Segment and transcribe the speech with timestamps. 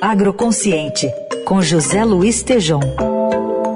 [0.00, 1.08] Agroconsciente,
[1.44, 2.80] com José Luiz Tejom.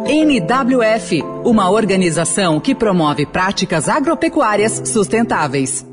[0.06, 5.86] NWF, uma organização que promove práticas agropecuárias sustentáveis.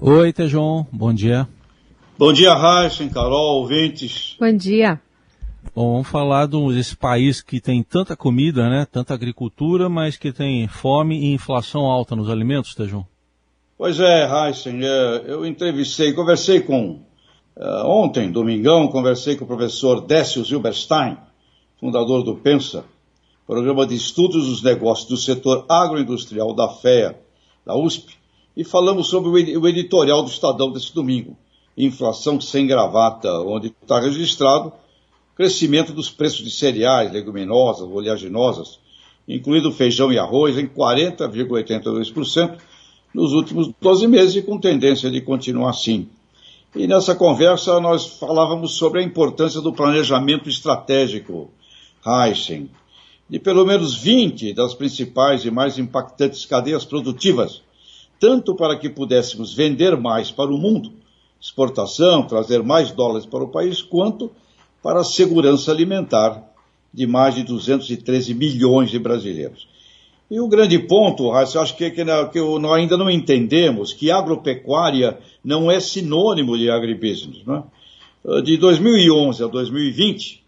[0.00, 1.48] Oi, Tejon, bom dia.
[2.18, 4.36] Bom dia, Raíssen, Carol, ouvintes.
[4.38, 5.00] Bom dia.
[5.74, 10.66] Bom, vamos falar desse país que tem tanta comida, né, tanta agricultura, mas que tem
[10.68, 13.04] fome e inflação alta nos alimentos, Tejon.
[13.78, 17.05] Pois é, Heisen, é, eu entrevistei, conversei com,
[17.56, 21.16] uh, ontem, domingão, conversei com o professor Décio Zilberstein,
[21.80, 22.84] fundador do PENSA,
[23.46, 27.18] Programa de Estudos dos Negócios do Setor Agroindustrial da FEA,
[27.64, 28.16] da USP,
[28.56, 31.36] e falamos sobre o editorial do Estadão desse domingo,
[31.76, 34.72] Inflação Sem Gravata, onde está registrado
[35.36, 38.80] crescimento dos preços de cereais, leguminosas, oleaginosas,
[39.28, 42.58] incluindo feijão e arroz, em 40,82%,
[43.12, 46.08] nos últimos 12 meses e com tendência de continuar assim.
[46.78, 51.50] E nessa conversa nós falávamos sobre a importância do planejamento estratégico,
[52.06, 52.68] Heisen,
[53.30, 57.62] de pelo menos 20 das principais e mais impactantes cadeias produtivas,
[58.20, 60.92] tanto para que pudéssemos vender mais para o mundo,
[61.40, 64.30] exportação, trazer mais dólares para o país, quanto
[64.82, 66.44] para a segurança alimentar
[66.92, 69.66] de mais de 213 milhões de brasileiros.
[70.28, 75.18] E o grande ponto, Raíssa, acho que, que, que nós ainda não entendemos que agropecuária
[75.44, 77.44] não é sinônimo de agribusiness.
[77.46, 77.62] Né?
[78.42, 80.42] De 2011 a 2020,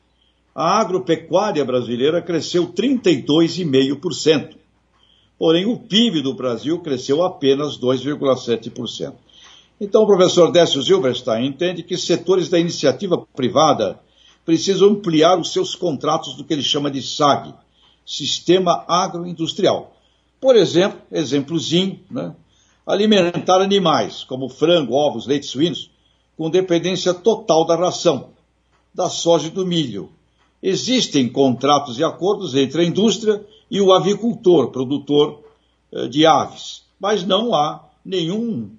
[0.52, 4.56] a agropecuária brasileira cresceu 32,5%.
[5.38, 9.14] Porém, o PIB do Brasil cresceu apenas 2,7%.
[9.80, 14.00] Então, o professor Décio Zilberstein entende que setores da iniciativa privada
[14.44, 17.54] precisam ampliar os seus contratos do que ele chama de SAG,
[18.08, 19.94] sistema agroindustrial.
[20.40, 22.34] Por exemplo, exemplozinho, né?
[22.86, 25.90] alimentar animais, como frango, ovos, leite suínos,
[26.38, 28.30] com dependência total da ração,
[28.94, 30.08] da soja e do milho.
[30.62, 35.44] Existem contratos e acordos entre a indústria e o avicultor, produtor
[35.92, 38.70] eh, de aves, mas não há nenhum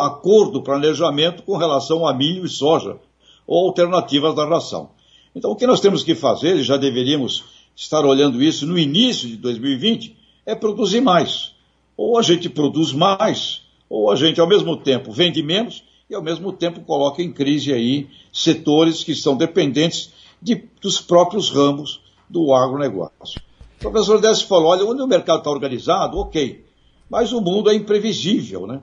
[0.00, 2.98] acordo, planejamento com relação a milho e soja
[3.46, 4.90] ou alternativas da ração.
[5.34, 9.26] Então, o que nós temos que fazer, e já deveríamos estar olhando isso no início
[9.26, 10.14] de 2020,
[10.44, 11.52] é produzir mais.
[11.96, 16.22] Ou a gente produz mais, ou a gente, ao mesmo tempo, vende menos e, ao
[16.22, 22.52] mesmo tempo, coloca em crise aí setores que são dependentes de, dos próprios ramos do
[22.52, 23.40] agronegócio.
[23.78, 26.62] O professor Décio falou, olha, onde o mercado está organizado, ok,
[27.08, 28.82] mas o mundo é imprevisível, né?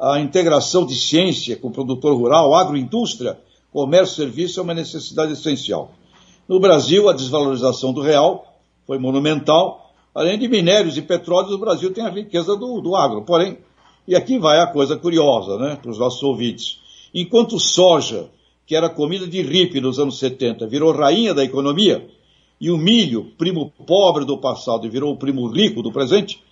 [0.00, 3.38] A integração de ciência com o produtor rural, agroindústria,
[3.70, 5.92] comércio e serviço é uma necessidade essencial.
[6.50, 9.94] No Brasil, a desvalorização do real foi monumental.
[10.12, 13.22] Além de minérios e petróleos, o Brasil tem a riqueza do, do agro.
[13.22, 13.58] Porém,
[14.04, 16.80] e aqui vai a coisa curiosa, né, para os nossos ouvintes.
[17.14, 18.28] Enquanto soja,
[18.66, 22.10] que era comida de ripe nos anos 70, virou rainha da economia,
[22.60, 26.42] e o milho, primo pobre do passado, virou o primo rico do presente,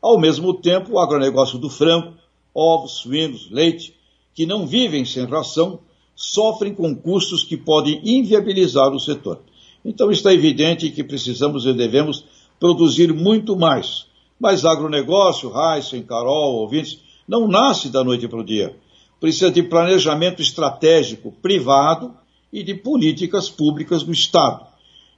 [0.00, 2.12] ao mesmo tempo, o agronegócio do frango,
[2.54, 3.92] ovos, suínos, leite,
[4.36, 5.80] que não vivem sem ração,
[6.14, 9.47] sofrem com custos que podem inviabilizar o setor.
[9.84, 12.24] Então está evidente que precisamos e devemos
[12.58, 14.06] produzir muito mais.
[14.38, 18.76] Mas agronegócio, Heisen, Carol, ouvintes, não nasce da noite para o dia.
[19.20, 22.14] Precisa de planejamento estratégico privado
[22.52, 24.66] e de políticas públicas do Estado.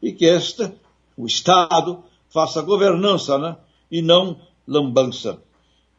[0.03, 0.75] E que esta,
[1.17, 3.57] o Estado, faça governança né?
[3.91, 5.39] e não lambança.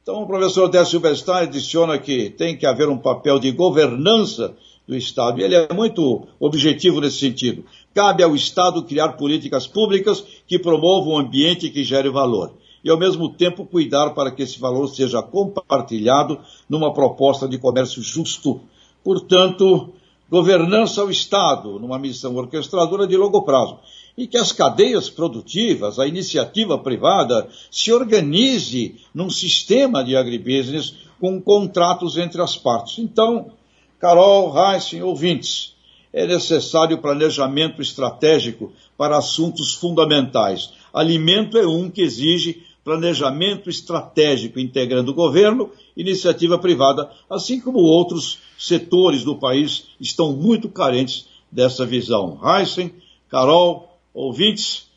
[0.01, 4.55] Então o professor Décio Silberstein adiciona que tem que haver um papel de governança
[4.87, 5.39] do Estado.
[5.39, 7.63] E ele é muito objetivo nesse sentido.
[7.93, 12.53] Cabe ao Estado criar políticas públicas que promovam um ambiente que gere valor.
[12.83, 18.01] E, ao mesmo tempo, cuidar para que esse valor seja compartilhado numa proposta de comércio
[18.01, 18.61] justo.
[19.03, 19.93] Portanto,
[20.29, 23.77] governança ao Estado, numa missão orquestradora de longo prazo.
[24.17, 31.39] E que as cadeias produtivas, a iniciativa privada, se organize num sistema de agribusiness com
[31.39, 32.97] contratos entre as partes.
[32.97, 33.51] Então,
[34.01, 35.75] Carol, Heisen, ouvintes,
[36.11, 40.73] é necessário planejamento estratégico para assuntos fundamentais.
[40.91, 48.39] Alimento é um que exige planejamento estratégico integrando o governo, iniciativa privada, assim como outros
[48.57, 52.39] setores do país estão muito carentes dessa visão.
[52.43, 52.91] Heisen,
[53.29, 54.87] Carol, ouvintes,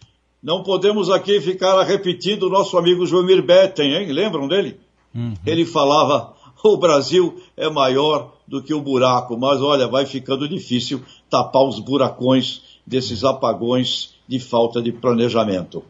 [0.43, 4.11] não podemos aqui ficar repetindo o nosso amigo Joemir Betten, hein?
[4.11, 4.81] Lembram dele?
[5.15, 5.35] Uhum.
[5.45, 6.35] Ele falava
[6.65, 11.79] o Brasil é maior do que o buraco, mas olha, vai ficando difícil tapar os
[11.79, 15.83] buracões desses apagões de falta de planejamento.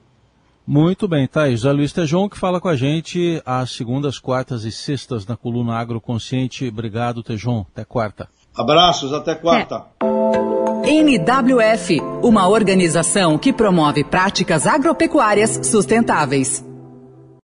[0.67, 1.61] Muito bem, Thaís.
[1.61, 5.77] José Luiz Tejon que fala com a gente às segundas, quartas e sextas na coluna
[5.77, 6.69] Agroconsciente.
[6.69, 7.67] Obrigado, Tejon.
[7.73, 8.29] Até quarta.
[8.57, 9.85] Abraços, até quarta.
[10.01, 10.91] É.
[10.91, 16.65] NWF, uma organização que promove práticas agropecuárias sustentáveis.